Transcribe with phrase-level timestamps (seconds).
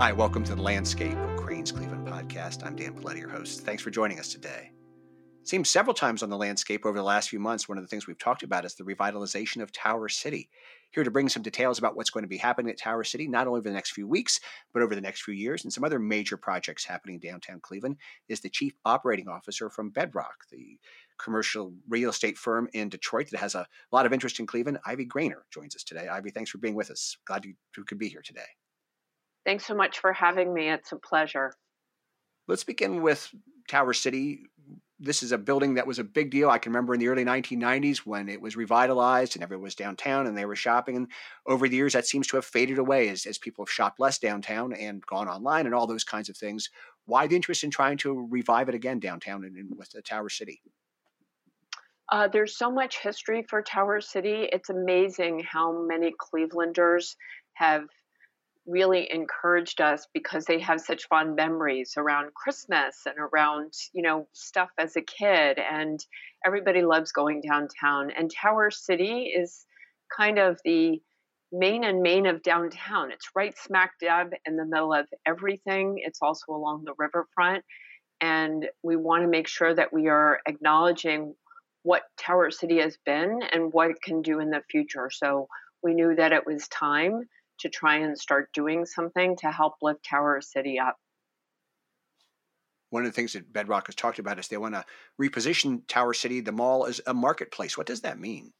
[0.00, 2.64] Hi, welcome to the Landscape of Crain's Cleveland podcast.
[2.64, 3.60] I'm Dan Polletta, your host.
[3.60, 4.72] Thanks for joining us today.
[5.42, 7.88] It seems several times on the landscape over the last few months, one of the
[7.88, 10.48] things we've talked about is the revitalization of Tower City.
[10.92, 13.46] Here to bring some details about what's going to be happening at Tower City, not
[13.46, 14.40] only over the next few weeks,
[14.72, 17.96] but over the next few years, and some other major projects happening in downtown Cleveland,
[18.30, 20.78] is the Chief Operating Officer from Bedrock, the
[21.18, 24.78] commercial real estate firm in Detroit that has a lot of interest in Cleveland.
[24.86, 26.08] Ivy Greaner joins us today.
[26.08, 27.18] Ivy, thanks for being with us.
[27.26, 27.52] Glad you
[27.84, 28.40] could be here today.
[29.44, 30.68] Thanks so much for having me.
[30.68, 31.52] It's a pleasure.
[32.46, 33.28] Let's begin with
[33.68, 34.40] Tower City.
[34.98, 36.50] This is a building that was a big deal.
[36.50, 40.26] I can remember in the early 1990s when it was revitalized and everyone was downtown
[40.26, 40.96] and they were shopping.
[40.96, 41.08] And
[41.46, 44.18] over the years, that seems to have faded away as, as people have shopped less
[44.18, 46.68] downtown and gone online and all those kinds of things.
[47.06, 50.28] Why the interest in trying to revive it again downtown and in, with the Tower
[50.28, 50.60] City?
[52.10, 54.48] Uh, there's so much history for Tower City.
[54.52, 57.14] It's amazing how many Clevelanders
[57.54, 57.84] have
[58.70, 64.28] really encouraged us because they have such fond memories around Christmas and around, you know,
[64.32, 65.58] stuff as a kid.
[65.58, 65.98] And
[66.46, 68.10] everybody loves going downtown.
[68.10, 69.66] And Tower City is
[70.16, 71.02] kind of the
[71.52, 73.10] main and main of downtown.
[73.10, 75.96] It's right smack dab in the middle of everything.
[75.98, 77.64] It's also along the riverfront.
[78.20, 81.34] And we want to make sure that we are acknowledging
[81.82, 85.10] what Tower City has been and what it can do in the future.
[85.10, 85.48] So
[85.82, 87.24] we knew that it was time
[87.60, 90.96] to try and start doing something to help lift Tower City up.
[92.90, 94.84] One of the things that Bedrock has talked about is they want to
[95.20, 97.78] reposition Tower City, the mall, as a marketplace.
[97.78, 98.52] What does that mean?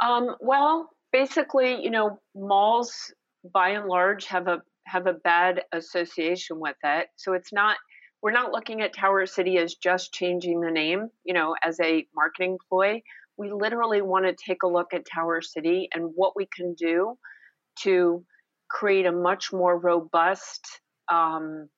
[0.00, 3.12] Um, well, basically, you know, malls
[3.52, 7.08] by and large have a have a bad association with it.
[7.16, 7.76] So it's not
[8.22, 12.06] we're not looking at Tower City as just changing the name, you know, as a
[12.14, 13.00] marketing ploy
[13.38, 17.16] we literally want to take a look at Tower City and what we can do
[17.82, 18.24] to
[18.68, 20.66] create a much more robust,
[21.10, 21.68] um,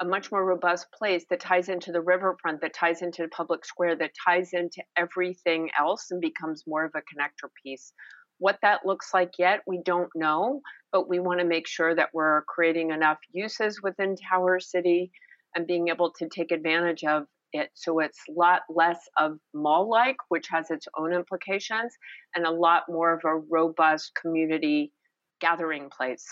[0.00, 3.64] a much more robust place that ties into the riverfront, that ties into the public
[3.64, 7.92] square, that ties into everything else and becomes more of a connector piece.
[8.38, 10.60] What that looks like yet, we don't know,
[10.92, 15.10] but we want to make sure that we're creating enough uses within Tower City
[15.54, 19.88] and being able to take advantage of it so it's a lot less of mall
[19.88, 21.92] like, which has its own implications,
[22.34, 24.92] and a lot more of a robust community
[25.40, 26.26] gathering place.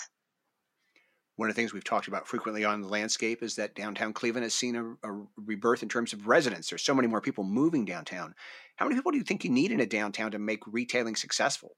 [1.37, 4.45] One of the things we've talked about frequently on the landscape is that downtown Cleveland
[4.45, 6.71] has seen a, a, rebirth in terms of residents.
[6.71, 8.35] There's so many more people moving downtown.
[8.77, 11.73] How many people do you think you need in a downtown to make retailing successful?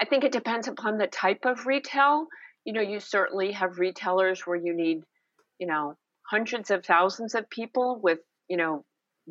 [0.00, 2.26] I think it depends upon the type of retail.
[2.64, 5.02] You know, you certainly have retailers where you need,
[5.60, 5.94] you know,
[6.30, 8.84] hundreds of thousands of people with, you know,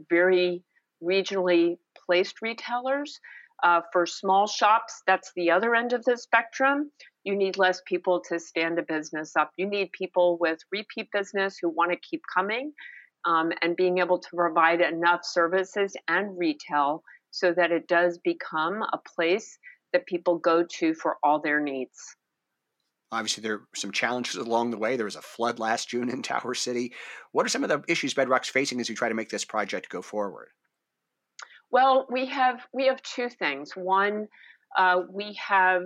[0.09, 0.63] very
[1.01, 3.19] regionally placed retailers.
[3.61, 6.89] Uh, for small shops, that's the other end of the spectrum.
[7.25, 9.51] You need less people to stand a business up.
[9.57, 12.71] You need people with repeat business who want to keep coming
[13.25, 18.81] um, and being able to provide enough services and retail so that it does become
[18.81, 19.57] a place
[19.91, 22.15] that people go to for all their needs.
[23.11, 24.95] Obviously, there are some challenges along the way.
[24.95, 26.93] There was a flood last June in Tower City.
[27.31, 29.89] What are some of the issues Bedrock's facing as you try to make this project
[29.89, 30.49] go forward?
[31.71, 33.75] Well, we have we have two things.
[33.75, 34.27] One,
[34.77, 35.83] uh, we have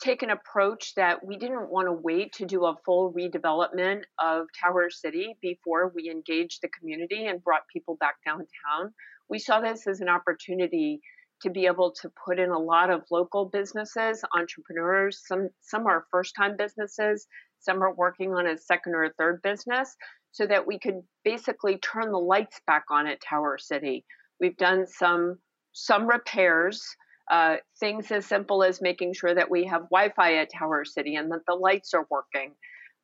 [0.00, 4.46] taken an approach that we didn't want to wait to do a full redevelopment of
[4.58, 8.94] Tower City before we engaged the community and brought people back downtown.
[9.28, 11.00] We saw this as an opportunity
[11.42, 15.22] to be able to put in a lot of local businesses, entrepreneurs.
[15.26, 17.26] Some some are first time businesses,
[17.58, 19.96] some are working on a second or a third business,
[20.32, 24.04] so that we could basically turn the lights back on at Tower City.
[24.40, 25.38] We've done some
[25.72, 26.82] some repairs.
[27.30, 31.30] Uh, things as simple as making sure that we have Wi-Fi at Tower City and
[31.30, 32.56] that the lights are working.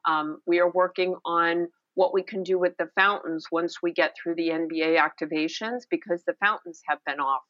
[0.04, 4.14] Um, we are working on what we can do with the fountains once we get
[4.16, 7.42] through the NBA activations because the fountains have been off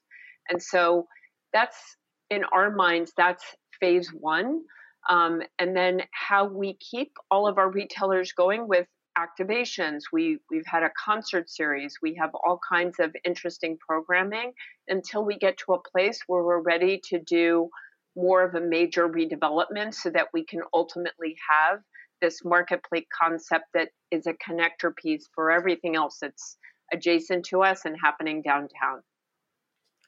[0.50, 1.06] and so
[1.52, 1.96] that's
[2.30, 3.44] in our minds, that's
[3.80, 4.62] phase one.
[5.08, 10.02] Um, and then how we keep all of our retailers going with activations.
[10.12, 11.94] We we've had a concert series.
[12.02, 14.52] We have all kinds of interesting programming
[14.88, 17.70] until we get to a place where we're ready to do
[18.16, 21.80] more of a major redevelopment so that we can ultimately have
[22.20, 26.56] this marketplace concept that is a connector piece for everything else that's
[26.92, 29.02] adjacent to us and happening downtown.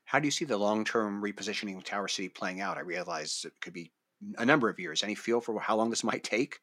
[0.08, 2.78] How do you see the long term repositioning of Tower City playing out?
[2.78, 3.92] I realize it could be
[4.38, 5.02] a number of years.
[5.02, 6.60] Any feel for how long this might take?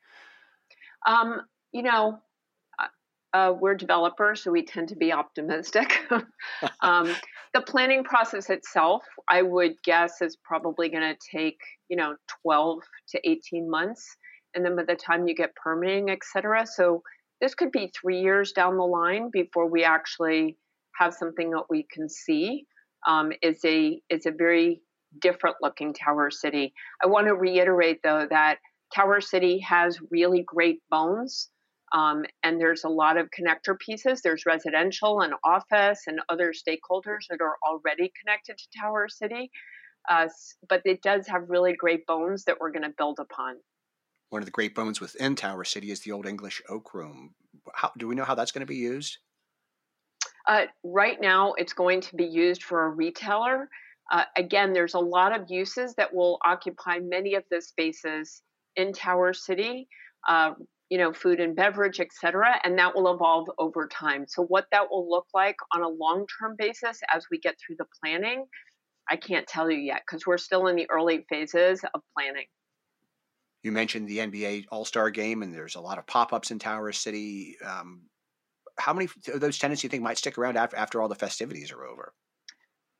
[1.05, 2.17] Um, you know,
[2.79, 2.87] uh,
[3.37, 6.01] uh we're developers, so we tend to be optimistic.
[6.81, 7.15] um,
[7.53, 12.79] the planning process itself, I would guess, is probably going to take, you know, 12
[13.09, 14.17] to 18 months.
[14.55, 16.65] and then by the time you get permitting, et cetera.
[16.65, 17.03] So
[17.41, 20.57] this could be three years down the line before we actually
[20.95, 22.65] have something that we can see.
[23.07, 24.81] Um, is a is a very
[25.19, 26.73] different looking Tower City.
[27.03, 28.57] I want to reiterate though that
[28.93, 31.49] Tower City has really great bones.
[31.93, 34.21] Um, and there's a lot of connector pieces.
[34.21, 39.51] There's residential and office and other stakeholders that are already connected to Tower City.
[40.09, 40.27] Uh,
[40.67, 43.55] but it does have really great bones that we're going to build upon.
[44.29, 47.35] One of the great bones within Tower City is the Old English Oak Room.
[47.73, 49.19] How, do we know how that's going to be used?
[50.47, 53.69] Uh, right now, it's going to be used for a retailer.
[54.11, 58.41] Uh, again, there's a lot of uses that will occupy many of the spaces
[58.75, 59.87] in Tower City.
[60.27, 60.51] Uh,
[60.89, 64.25] you know, food and beverage, et cetera, and that will evolve over time.
[64.27, 67.77] So, what that will look like on a long term basis as we get through
[67.79, 68.45] the planning,
[69.09, 72.45] I can't tell you yet because we're still in the early phases of planning.
[73.63, 76.59] You mentioned the NBA All Star game, and there's a lot of pop ups in
[76.59, 77.55] Tower City.
[77.65, 78.03] Um,
[78.77, 81.15] how many of those tenants do you think might stick around after, after all the
[81.15, 82.13] festivities are over?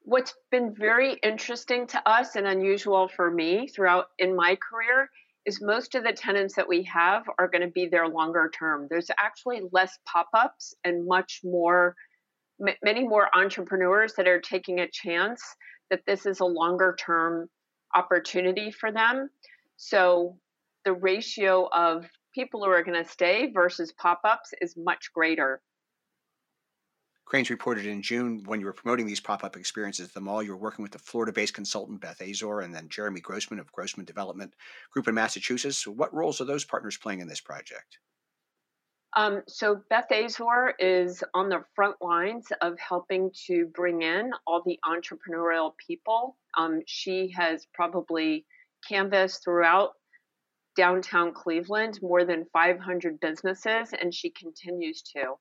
[0.02, 5.10] What's been very interesting to us and unusual for me throughout in my career
[5.46, 8.88] is most of the tenants that we have are going to be there longer term.
[8.90, 11.96] There's actually less pop ups and much more,
[12.66, 15.44] m- many more entrepreneurs that are taking a chance
[15.90, 17.48] that this is a longer term
[17.96, 19.30] opportunity for them.
[19.78, 20.38] So
[20.84, 22.06] the ratio of
[22.36, 25.62] people who are going to stay versus pop ups is much greater.
[27.24, 30.44] Crain's reported in June when you were promoting these pop up experiences at the mall,
[30.44, 33.72] you were working with the Florida based consultant Beth Azor and then Jeremy Grossman of
[33.72, 34.54] Grossman Development
[34.92, 35.80] Group in Massachusetts.
[35.80, 37.98] So what roles are those partners playing in this project?
[39.18, 44.62] Um, so Beth Azor is on the front lines of helping to bring in all
[44.64, 46.38] the entrepreneurial people.
[46.58, 48.46] Um, she has probably
[48.88, 49.94] canvassed throughout
[50.76, 55.36] downtown Cleveland more than 500 businesses, and she continues to.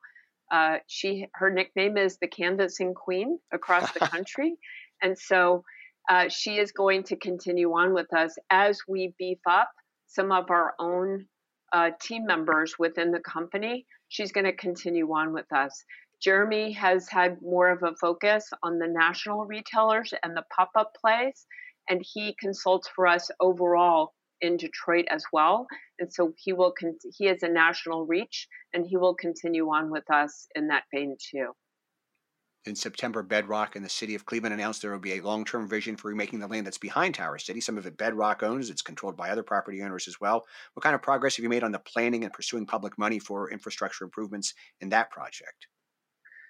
[0.51, 4.57] Uh, she her nickname is the canvassing queen across the country,
[5.03, 5.65] and so
[6.09, 9.71] uh, she is going to continue on with us as we beef up
[10.07, 11.27] some of our own
[11.73, 13.87] uh, team members within the company.
[14.09, 15.83] She's going to continue on with us.
[16.23, 20.93] Jeremy has had more of a focus on the national retailers and the pop up
[21.01, 21.47] plays,
[21.89, 24.15] and he consults for us overall
[24.45, 25.67] in Detroit as well.
[25.99, 29.91] And so he will con- he has a national reach and he will continue on
[29.91, 31.53] with us in that vein too.
[32.67, 35.69] In September, Bedrock and the city of Cleveland announced there will be a long term
[35.69, 37.61] vision for remaking the land that's behind Tower City.
[37.61, 40.47] Some of it Bedrock owns, it's controlled by other property owners as well.
[40.73, 43.51] What kind of progress have you made on the planning and pursuing public money for
[43.51, 45.67] infrastructure improvements in that project?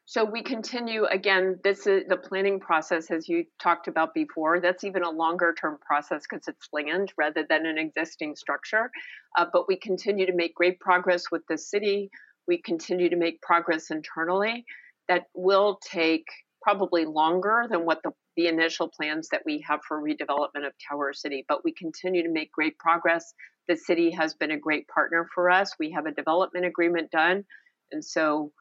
[0.07, 1.59] So we continue again.
[1.65, 4.61] This is the planning process, as you talked about before.
[4.61, 8.91] That's even a longer term process because it's land rather than an existing structure.
[9.39, 12.11] Uh, but we continue to make great progress with the city.
[12.47, 14.67] We continue to make progress internally.
[15.09, 16.27] That will take
[16.61, 21.15] probably longer than what the, the initial plans that we have for redevelopment of Tower
[21.15, 21.47] City.
[21.49, 23.33] But we continue to make great progress.
[23.69, 25.73] The city has been a great partner for us.
[25.79, 27.45] We have a development agreement done,
[27.91, 28.53] and so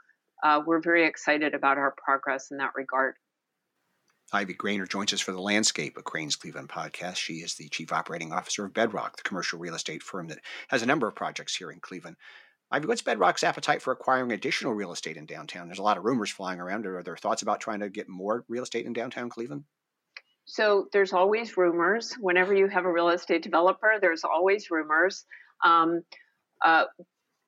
[0.43, 3.15] uh, we're very excited about our progress in that regard.
[4.31, 7.17] Ivy Greaner joins us for the Landscape, a Crain's Cleveland podcast.
[7.17, 10.81] She is the Chief Operating Officer of Bedrock, the commercial real estate firm that has
[10.81, 12.17] a number of projects here in Cleveland.
[12.71, 15.67] Ivy, what's Bedrock's appetite for acquiring additional real estate in downtown?
[15.67, 16.87] There's a lot of rumors flying around.
[16.87, 19.65] Are there thoughts about trying to get more real estate in downtown Cleveland?
[20.45, 22.15] So there's always rumors.
[22.19, 25.25] Whenever you have a real estate developer, there's always rumors.
[25.63, 26.01] Um,
[26.65, 26.85] uh,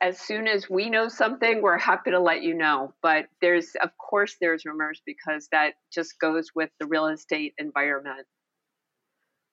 [0.02, 2.94] as soon as we know something, we're happy to let you know.
[3.02, 8.26] But there's, of course, there's rumors because that just goes with the real estate environment.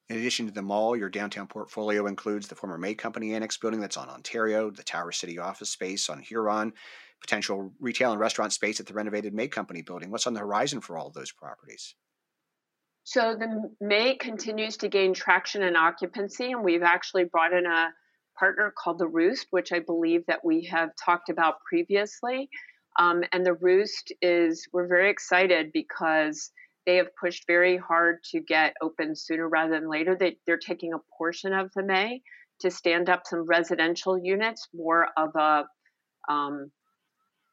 [0.09, 3.81] In addition to the mall, your downtown portfolio includes the former May Company Annex building
[3.81, 6.73] that's on Ontario, the Tower City office space on Huron,
[7.21, 10.11] potential retail and restaurant space at the renovated May Company building.
[10.11, 11.95] What's on the horizon for all of those properties?
[13.05, 17.89] So the May continues to gain traction and occupancy, and we've actually brought in a
[18.39, 22.49] partner called the Roost, which I believe that we have talked about previously.
[22.99, 26.51] Um, and the Roost is, we're very excited because
[26.85, 30.17] they have pushed very hard to get open sooner rather than later.
[30.19, 32.23] They, they're taking a portion of the May
[32.61, 35.65] to stand up some residential units, more of a
[36.33, 36.71] um,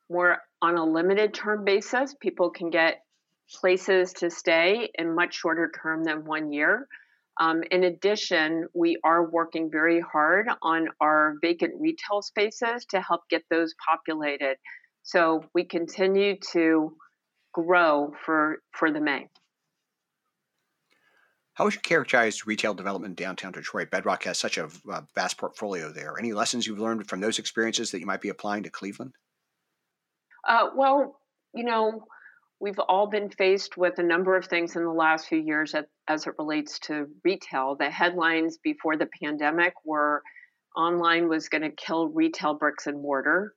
[0.09, 2.15] more on a limited term basis.
[2.19, 3.03] People can get
[3.59, 6.87] places to stay in much shorter term than one year.
[7.39, 13.21] Um, in addition, we are working very hard on our vacant retail spaces to help
[13.29, 14.57] get those populated.
[15.03, 16.95] So we continue to
[17.53, 19.27] grow for, for the May.
[21.53, 23.89] How would you characterize retail development in downtown Detroit?
[23.89, 26.15] Bedrock has such a, a vast portfolio there.
[26.17, 29.13] Any lessons you've learned from those experiences that you might be applying to Cleveland?
[30.47, 31.19] Uh, well,
[31.53, 32.03] you know,
[32.59, 35.87] we've all been faced with a number of things in the last few years at,
[36.07, 37.75] as it relates to retail.
[37.75, 40.21] The headlines before the pandemic were
[40.75, 43.53] online was going to kill retail bricks and mortar.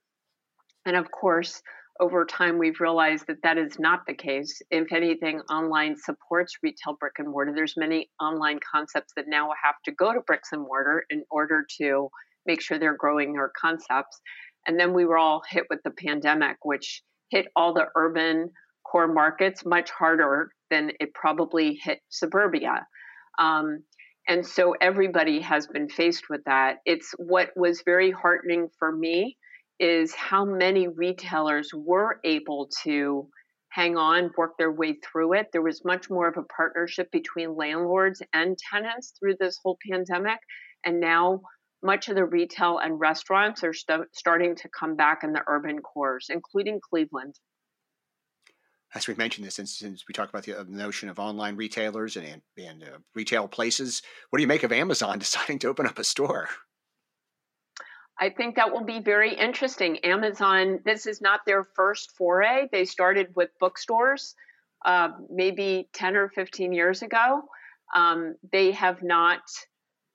[0.85, 1.61] And of course,
[1.99, 4.61] over time, we've realized that that is not the case.
[4.71, 7.53] If anything, online supports retail brick and mortar.
[7.53, 11.65] There's many online concepts that now have to go to bricks and mortar in order
[11.77, 12.09] to
[12.45, 14.19] make sure they're growing their concepts.
[14.65, 18.49] And then we were all hit with the pandemic, which hit all the urban
[18.93, 22.85] core markets much harder than it probably hit suburbia.
[23.39, 23.83] Um,
[24.27, 26.77] and so everybody has been faced with that.
[26.85, 29.35] It's what was very heartening for me
[29.79, 33.27] is how many retailers were able to
[33.69, 35.47] hang on, work their way through it.
[35.51, 40.37] There was much more of a partnership between landlords and tenants through this whole pandemic.
[40.85, 41.41] And now
[41.81, 45.79] much of the retail and restaurants are st- starting to come back in the urban
[45.79, 47.33] cores, including Cleveland.
[48.95, 52.27] As we've mentioned this, since we talked about the uh, notion of online retailers and,
[52.27, 55.99] and, and uh, retail places, what do you make of Amazon deciding to open up
[55.99, 56.49] a store?
[58.19, 59.97] I think that will be very interesting.
[59.99, 62.67] Amazon, this is not their first foray.
[62.71, 64.35] They started with bookstores
[64.85, 67.43] uh, maybe 10 or 15 years ago.
[67.95, 69.41] Um, they have not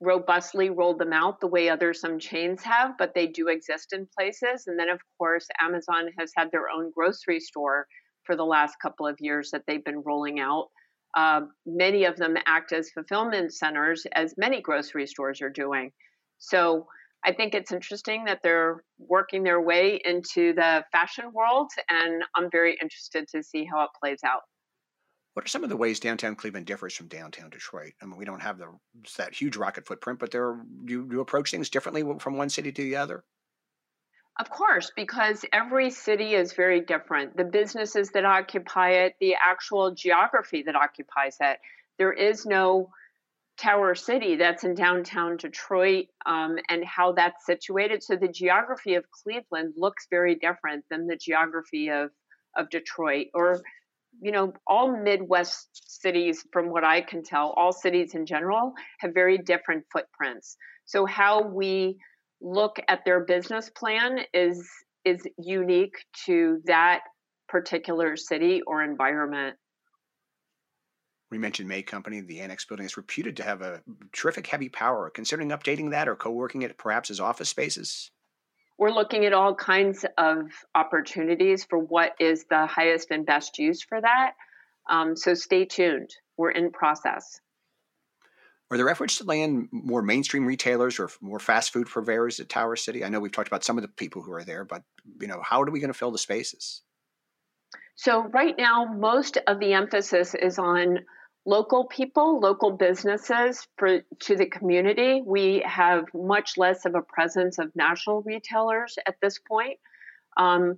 [0.01, 4.07] robustly rolled them out the way other some chains have, but they do exist in
[4.17, 4.67] places.
[4.67, 7.87] And then, of course, Amazon has had their own grocery store
[8.29, 10.67] for the last couple of years that they've been rolling out.
[11.17, 15.91] Uh, many of them act as fulfillment centers, as many grocery stores are doing.
[16.37, 16.87] So
[17.25, 22.51] I think it's interesting that they're working their way into the fashion world, and I'm
[22.51, 24.43] very interested to see how it plays out.
[25.33, 27.95] What are some of the ways downtown Cleveland differs from downtown Detroit?
[28.03, 28.67] I mean, we don't have the
[29.17, 32.83] that huge rocket footprint, but there you, you approach things differently from one city to
[32.83, 33.25] the other.
[34.39, 37.37] Of course, because every city is very different.
[37.37, 41.59] The businesses that occupy it, the actual geography that occupies it.
[41.99, 42.91] There is no
[43.59, 48.05] Tower City that's in downtown Detroit um, and how that's situated.
[48.05, 52.11] So the geography of Cleveland looks very different than the geography of,
[52.57, 53.61] of Detroit or,
[54.21, 55.69] you know, all Midwest
[56.01, 60.57] cities, from what I can tell, all cities in general have very different footprints.
[60.85, 61.99] So how we
[62.41, 64.69] look at their business plan is
[65.05, 65.95] is unique
[66.27, 67.01] to that
[67.49, 69.57] particular city or environment.
[71.31, 72.21] We mentioned May Company.
[72.21, 75.11] The Annex building is reputed to have a terrific heavy power.
[75.11, 78.11] Considering updating that or co working it perhaps as office spaces?
[78.79, 83.83] We're looking at all kinds of opportunities for what is the highest and best use
[83.83, 84.33] for that.
[84.89, 86.11] Um, so stay tuned.
[86.37, 87.41] We're in process.
[88.71, 92.77] Are there efforts to land more mainstream retailers or more fast food purveyors at Tower
[92.77, 93.03] City?
[93.03, 94.83] I know we've talked about some of the people who are there, but
[95.21, 96.83] you know, how are we going to fill the spaces?
[97.95, 100.99] So right now, most of the emphasis is on
[101.47, 105.23] local people, local businesses for to the community.
[105.25, 109.79] We have much less of a presence of national retailers at this point.
[110.37, 110.77] Um,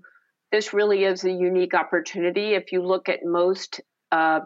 [0.53, 2.55] this really is a unique opportunity.
[2.55, 3.81] If you look at most
[4.13, 4.41] uh,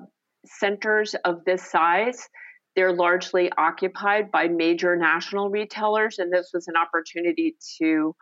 [0.46, 2.28] centers of this size,
[2.76, 8.14] they're largely occupied by major national retailers, and this was an opportunity to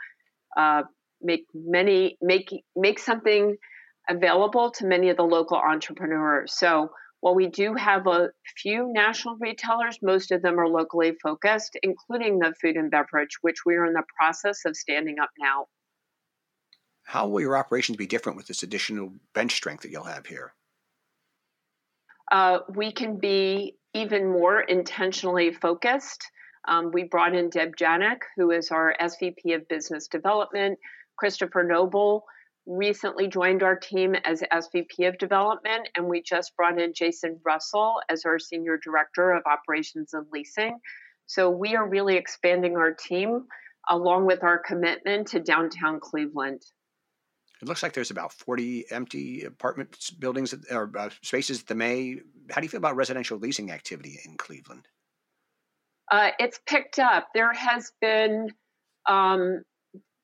[0.57, 0.83] uh,
[1.21, 3.57] make many make make something
[4.09, 6.53] available to many of the local entrepreneurs.
[6.53, 6.91] So
[7.21, 12.41] while we do have a few national retailers, most of them are locally focused, including
[12.41, 15.67] the food and beverage, which we are in the process of standing up now.
[17.05, 20.53] How will your operations be different with this additional bench strength that you'll have here?
[22.33, 26.25] Uh, we can be even more intentionally focused.
[26.67, 30.79] Um, we brought in Deb Janik, who is our SVP of Business Development,
[31.19, 32.25] Christopher Noble,
[32.65, 38.01] recently joined our team as SVP of Development, and we just brought in Jason Russell
[38.09, 40.79] as our Senior Director of Operations and Leasing.
[41.27, 43.45] So we are really expanding our team
[43.89, 46.63] along with our commitment to downtown Cleveland.
[47.63, 52.17] It looks like there's about 40 empty apartment buildings or uh, spaces at the May.
[52.51, 54.89] How do you feel about residential leasing activity in Cleveland?
[56.11, 57.29] Uh, it's picked up.
[57.35, 58.49] There has been
[59.09, 59.63] um,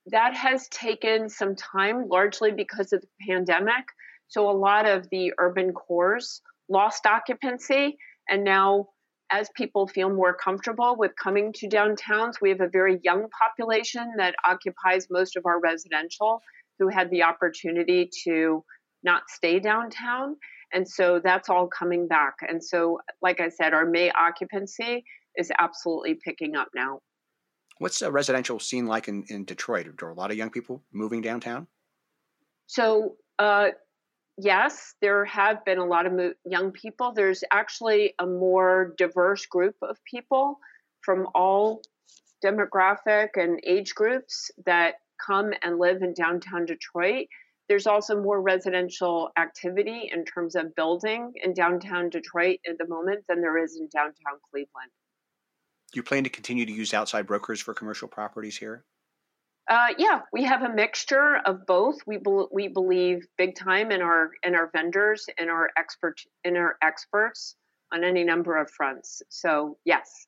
[0.07, 3.85] that has taken some time, largely because of the pandemic.
[4.27, 7.99] So a lot of the urban cores lost occupancy.
[8.29, 8.89] And now,
[9.31, 14.15] as people feel more comfortable with coming to downtowns, we have a very young population
[14.17, 16.43] that occupies most of our residential
[16.79, 18.65] who had the opportunity to
[19.03, 20.37] not stay downtown.
[20.73, 22.35] And so that's all coming back.
[22.47, 25.05] And so, like I said, our May occupancy
[25.37, 27.01] is absolutely picking up now.
[27.79, 29.87] What's the residential scene like in, in Detroit?
[29.87, 31.69] Are there a lot of young people moving downtown?
[32.67, 33.69] So, uh,
[34.37, 37.13] yes, there have been a lot of mo- young people.
[37.13, 40.59] There's actually a more diverse group of people
[41.03, 41.83] from all
[42.45, 44.95] demographic and age groups that
[45.25, 47.27] come and live in downtown Detroit.
[47.69, 53.25] There's also more residential activity in terms of building in downtown Detroit at the moment
[53.29, 54.91] than there is in downtown Cleveland.
[55.93, 58.85] Do you plan to continue to use outside brokers for commercial properties here?
[59.69, 61.99] Uh, yeah, we have a mixture of both.
[62.07, 66.57] We be- we believe big time in our in our vendors and our expert in
[66.57, 67.55] our experts
[67.93, 69.23] on any number of fronts.
[69.29, 70.27] So yes.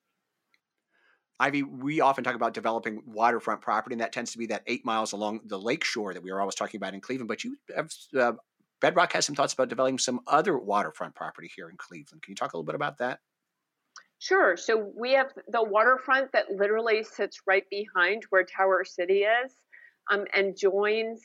[1.40, 4.84] Ivy, we often talk about developing waterfront property, and that tends to be that eight
[4.84, 7.28] miles along the lake shore that we were always talking about in Cleveland.
[7.28, 8.32] But you have uh,
[8.82, 12.22] Bedrock has some thoughts about developing some other waterfront property here in Cleveland.
[12.22, 13.20] Can you talk a little bit about that?
[14.18, 14.54] Sure.
[14.54, 19.54] So we have the waterfront that literally sits right behind where Tower City is,
[20.10, 21.22] um, and joins.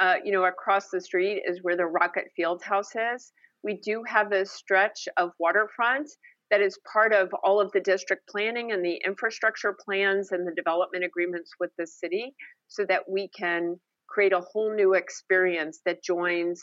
[0.00, 3.32] Uh, you know, across the street is where the Rocket Field House is.
[3.62, 6.10] We do have a stretch of waterfront
[6.52, 10.54] that is part of all of the district planning and the infrastructure plans and the
[10.54, 12.34] development agreements with the city
[12.68, 16.62] so that we can create a whole new experience that joins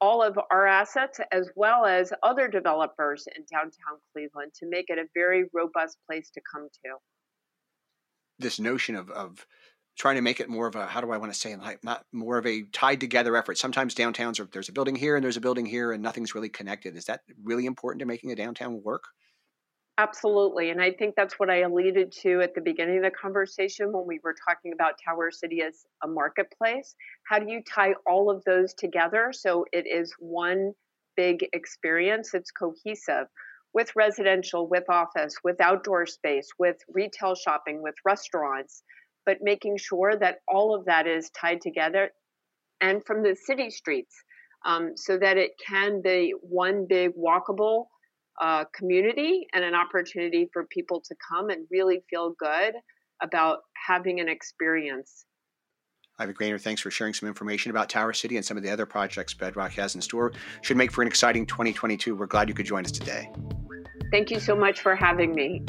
[0.00, 4.98] all of our assets as well as other developers in downtown Cleveland to make it
[4.98, 6.96] a very robust place to come to.
[8.40, 9.46] This notion of, of
[9.96, 11.80] trying to make it more of a how do I want to say like
[12.12, 13.58] more of a tied together effort.
[13.58, 16.48] Sometimes downtowns are there's a building here and there's a building here and nothing's really
[16.48, 16.96] connected.
[16.96, 19.04] Is that really important to making a downtown work?
[19.98, 20.70] Absolutely.
[20.70, 24.06] And I think that's what I alluded to at the beginning of the conversation when
[24.06, 26.94] we were talking about Tower City as a marketplace.
[27.28, 30.72] How do you tie all of those together so it is one
[31.18, 32.32] big experience?
[32.32, 33.26] It's cohesive
[33.74, 38.82] with residential, with office, with outdoor space, with retail shopping, with restaurants,
[39.30, 42.10] but making sure that all of that is tied together
[42.80, 44.12] and from the city streets
[44.66, 47.84] um, so that it can be one big walkable
[48.42, 52.74] uh, community and an opportunity for people to come and really feel good
[53.22, 55.26] about having an experience.
[56.18, 58.84] Ivy Greaner, thanks for sharing some information about Tower City and some of the other
[58.84, 60.32] projects Bedrock has in store.
[60.62, 62.16] Should make for an exciting 2022.
[62.16, 63.30] We're glad you could join us today.
[64.10, 65.62] Thank you so much for having me.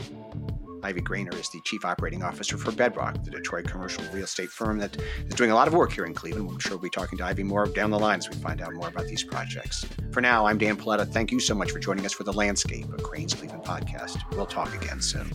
[0.83, 4.79] Ivy Greaner is the Chief Operating Officer for Bedrock, the Detroit commercial real estate firm
[4.79, 6.49] that is doing a lot of work here in Cleveland.
[6.49, 8.73] I'm sure we'll be talking to Ivy more down the line as we find out
[8.73, 9.85] more about these projects.
[10.11, 11.05] For now, I'm Dan Polletta.
[11.07, 14.17] Thank you so much for joining us for the Landscape of Crain's Cleveland podcast.
[14.35, 15.31] We'll talk again soon.